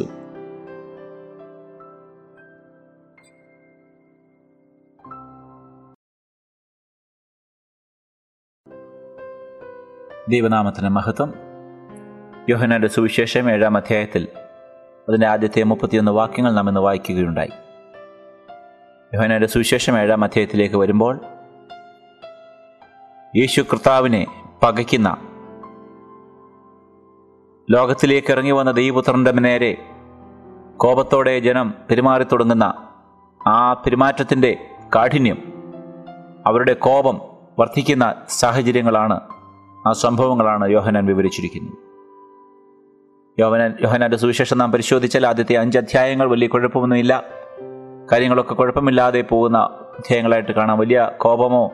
[10.29, 11.33] ദൈവനാമത്തിന് മഹത്വം.
[12.49, 14.27] യോഹനാന്റെ സുവിശേഷം ഏഴാം അധ്യായത്തിൽ
[15.09, 17.49] അതിന്റെ ആദ്യത്തെ മുപ്പത്തിയൊന്ന് വാക്യങ്ങൾ നാം ഇന്ന് വായിക്കുകയുണ്ടായി.
[19.13, 21.19] യോഹനാന്റെ സുവിശേഷം ഏഴാം അധ്യായത്തിലേക്ക് വരുമ്പോൾ
[23.35, 25.17] യേശു കർത്താവിനെ പകയ്ക്കുന്ന.
[27.69, 29.77] ലോകത്തിലേക്ക് ഇറങ്ങി വന്ന ദൈവപുത്രന്റെ നേരെ
[30.77, 32.87] കോപത്തോടെ ജനം പെരുമാറി തുടങ്ങുന്ന
[33.47, 34.57] ആ പെരുമാറ്റത്തിന്റെ
[34.95, 35.37] കാഠിന്യം
[36.45, 37.21] അവരുടെ കോപം
[37.59, 39.19] വർദ്ധിക്കുന്ന സാഹചര്യങ്ങളാണ്
[39.87, 41.73] ആ സംഭവങ്ങളാണ് യോഹനാൻ വിവരിച്ചിരിക്കുന്നത്.
[43.39, 47.23] യോഹനാൻ യോഹനാന്റെ സുവിശേഷം നാം പരിശോധിച്ചാൽ ആദ്യത്തെ അഞ്ച് അധ്യായങ്ങൾ വലിയ കുഴപ്പമൊന്നുമില്ല.
[48.11, 49.57] കാര്യങ്ങളൊക്കെ കുഴപ്പമില്ലാതെ പോകുന്ന
[49.97, 50.79] അധ്യായങ്ങളായിട്ട് കാണാം.
[50.79, 51.71] വലിയ കോപമോ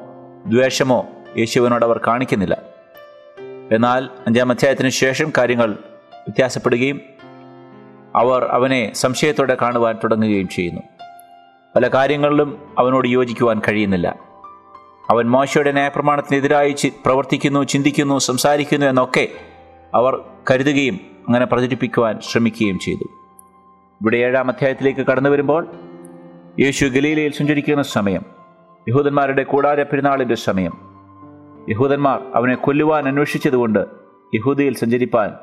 [0.47, 1.05] ദ്വേഷമോ
[1.37, 2.72] യേശുവിനോട് അവർ കാണിക്കുന്നില്ല.
[3.71, 5.71] എന്നാൽ അഞ്ചാം അധ്യായത്തിന് ശേഷം കാര്യങ്ങൾ
[6.13, 7.01] വ്യത്യാസപ്പെടുകയും
[8.15, 10.81] അവർ അവനെ സംശയത്തോടെ കാണുവാൻ തുടങ്ങുകയും ചെയ്യുന്നു.
[11.75, 14.19] പല കാര്യങ്ങളിലും അവനോട് യോജിക്കുവാൻ കഴിയുന്നില്ല.
[15.09, 19.27] അവൻ മോശയുടെ ന്യായപ്രമാണത്തിനെതിരായി പ്രവർത്തിക്കുന്നു ചിന്തിക്കുന്നു സംസാരിക്കുന്നു എന്നൊക്കെ
[19.95, 23.03] അവർ കരുതുകയും അങ്ങനെ പ്രചരിപ്പിക്കുവാൻ ശ്രമിക്കുകയും ചെയ്തു.
[24.01, 25.67] ഇവിടെ ഏഴാം അധ്യായത്തിലേക്ക് കടന്നു വരുമ്പോൾ
[26.59, 28.25] യേശു ഗലീലയിൽ സഞ്ചരിക്കുന്ന സമയം
[28.89, 30.92] യഹൂദന്മാരുടെ കൂടാര പെരുന്നാളിന്റെ സമയം.
[31.69, 33.85] യഹൂദന്മാർ അവനെ കൊല്ലുവാൻ അന്വേഷിച്ചതുകൊണ്ട്
[34.35, 35.33] യഹൂദിയിൽ സഞ്ചരിപ്പാൻ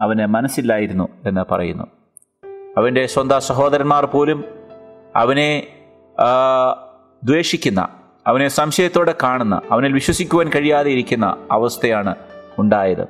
[0.00, 1.84] അവന് മനസ്സില്ലായിരുന്നു എന്ന് പറയുന്നു.
[2.78, 4.44] അവന്റെ സ്വന്തം സഹോദരന്മാർ പോലും
[5.16, 5.66] അവനെ
[7.24, 7.88] ദ്വേഷിക്കുന്ന
[8.26, 12.14] അവനെ സംശയത്തോടെ കാണുന്ന അവനിൽ വിശ്വസിക്കുവാൻ കഴിയാതെ ഇരിക്കുന്ന അവസ്ഥയാണ്
[12.58, 13.06] ഉണ്ടായത്.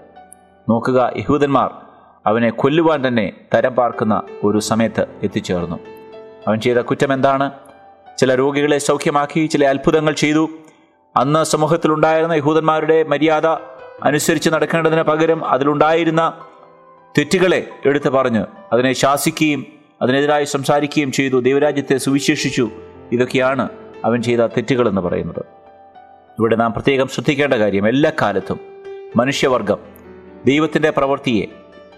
[0.68, 1.70] നോക്കുക യഹൂദന്മാർ
[2.26, 5.76] അവനെ കൊല്ലുവാൻ തന്നെ തരം പാർക്കുന്ന ഒരു സമയത്ത് എത്തിച്ചേർന്നു.
[6.48, 7.50] അവൻ ചെയ്ത കുറ്റം എന്താണ്?
[8.18, 10.48] ചില രോഗികളെ സൗഖ്യമാക്കി ചില അത്ഭുതങ്ങൾ ചെയ്തു.
[11.16, 13.46] അന്ന് സമൂഹത്തിലുണ്ടായിരുന്ന യഹൂദന്മാരുടെ മര്യാദ
[14.02, 16.46] അനുസരിച്ച് നടക്കേണ്ടതിന് പകരം അതിലുണ്ടായിരുന്ന
[17.18, 19.66] തെറ്റുകളെ എടുത്തു പറഞ്ഞ് അതിനെ ശാസിക്കുകയും
[20.02, 21.40] അതിനെതിരായി സംസാരിക്കുകയും ചെയ്തു.
[21.40, 22.70] ദൈവരാജ്യത്തെ സുവിശേഷിച്ചു.
[23.12, 23.68] ഇതൊക്കെയാണ്
[24.04, 25.40] അവൻ ചെയ്ത തെറ്റുകൾ എന്ന് പറയുന്നത്.
[26.38, 28.60] ഇവിടെ നാം പ്രത്യേകം ശ്രദ്ധിക്കേണ്ട കാര്യം എല്ലാ കാലത്തും
[29.16, 29.76] മനുഷ്യവർഗം
[30.44, 31.46] ദൈവത്തിന്റെ പ്രവൃത്തിയെ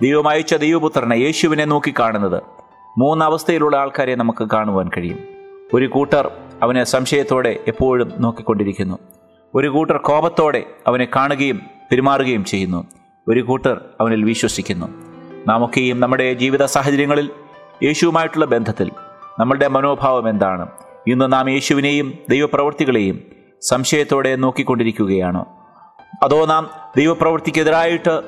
[0.03, 2.43] ദൈവമായിച്ച ദൈവപുത്രനെ യേശുവിനെ നോക്കിക്കാണുന്നത്
[2.99, 5.36] മൂന്നവസ്ഥയിലുള്ള ആൾക്കാരെ നമുക്ക് കാണുവാൻ കഴിയും.
[5.75, 6.31] ഒരു കൂട്ടർ
[6.63, 8.99] അവനെ സംശയത്തോടെ എപ്പോഴും നോക്കിക്കൊണ്ടിരിക്കുന്നു.
[9.55, 12.85] ഒരു കൂട്ടർ കോപത്തോടെ അവനെ കാണുകയും പെരുമാറുകയും ചെയ്യുന്നു.
[13.29, 14.87] ഒരു കൂട്ടർ അവനിൽ വിശ്വസിക്കുന്നു.
[15.49, 17.31] നാം ഒക്കെയും നമ്മുടെ ജീവിത സാഹചര്യങ്ങളിൽ
[17.83, 18.91] യേശുവുമായിട്ടുള്ള ബന്ധത്തിൽ
[19.39, 20.69] നമ്മളുടെ മനോഭാവം എന്താണ്?
[21.07, 23.23] ഇന്ന് നാം യേശുവിനെയും ദൈവപ്രവൃത്തികളെയും
[23.63, 25.47] സംശയത്തോടെ നോക്കിക്കൊണ്ടിരിക്കുകയാണോ?
[26.23, 28.21] അതോ നാം ദൈവപ്രവൃത്തിക്കെതിരായിട്ട്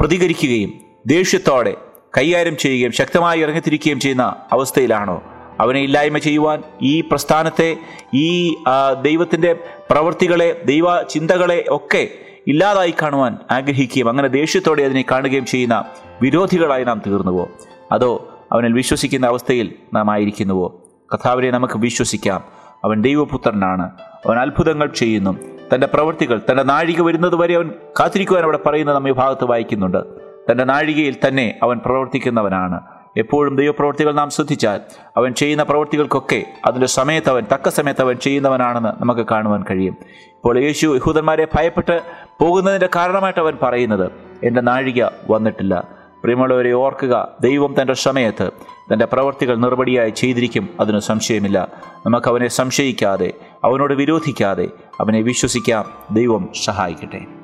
[0.00, 0.72] പ്രതികരിക്കുകയും
[1.06, 1.76] ദേഷ്യത്തോടെ
[2.18, 5.22] കൈകാര്യം ചെയ്യുകയും ശക്തമായി ഇറങ്ങിത്തിരിക്കുകയും ചെയ്യുന്ന അവസ്ഥയിലാണോ?
[5.60, 7.76] അവനെ ഇല്ലായ്മ ചെയ്യുവാൻ ഈ പ്രസ്ഥാനത്തെ
[8.14, 8.56] ഈ
[9.02, 9.52] ദൈവത്തിന്റെ
[9.90, 12.08] പ്രവൃത്തികളെ ദൈവ ചിന്തകളെ ഒക്കെ
[12.46, 15.84] ഇല്ലാതായി കാണുവാൻ ആഗ്രഹിക്കുകയും അങ്ങനെ ദേഷ്യത്തോടെ അതിനെ കാണുകയും ചെയ്യുന്ന
[16.22, 17.48] വിരോധികളായി നാം തീർന്നുവോ?
[17.92, 20.82] അതോ അവനിൽ വിശ്വസിക്കുന്ന അവസ്ഥയിൽ നാം ആയിരിക്കുന്നുവോ?
[21.14, 22.44] കഥാവിനെ നമുക്ക് വിശ്വസിക്കാം.
[22.84, 23.90] അവൻ ദൈവപുത്രനാണ്.
[24.26, 25.38] അവൻ അത്ഭുതങ്ങൾ ചെയ്യുന്നു.
[25.74, 30.04] തന്റെ പ്രവൃത്തികൾ തന്റെ നാഴിക വരുന്നത് വരെ അവൻ കാത്തിരിക്കുവാൻ അവിടെ പറയുന്നത് നമ്മെ ഭാഗത്ത് വായിക്കുന്നുണ്ട്.
[30.50, 32.80] തന്റെ നാഴികയിൽ തന്നെ അവൻ പ്രവർത്തിക്കുന്നവനാണ്.
[33.16, 34.80] എപ്പോഴും ദൈവപ്രവൃത്തികൾ നാം ശ്രദ്ധിച്ചാൽ
[35.16, 39.96] അവൻ ചെയ്യുന്ന പ്രവൃത്തികൾക്കൊക്കെ അതിന്റെ സമയത്ത് അവൻ തക്ക സമയത്ത് അവൻ ചെയ്യുന്നവനാണെന്ന് നമുക്ക് കാണുവാൻ കഴിയും.
[40.30, 42.00] ഇപ്പോൾ യേശു യഹൂദന്മാരെ ഭയപ്പെട്ട്
[42.40, 44.10] പോകുന്നതിന്റെ കാരണമായിട്ട് അവൻ പറയുന്നത്
[44.44, 45.88] എന്റെ നാഴിക വന്നിട്ടില്ല.
[46.22, 48.50] പ്രിയമുള്ളവരെ ഓർക്കുക ദൈവം തന്റെ സമയത്ത്
[48.92, 50.68] തന്റെ പ്രവർത്തികൾ നിർവടിയായി ചെയ്തിരിക്കും.
[50.80, 51.68] അതിന് സംശയമില്ല.
[52.06, 53.32] നമുക്ക് അവനെ സംശയിക്കാതെ
[53.64, 54.68] അവനോട് വിരോധിക്കാതെ
[55.00, 55.92] അവനെ വിശ്വസിക്കാം.
[56.10, 57.35] ദൈവം സഹായിക്കട്ടെ.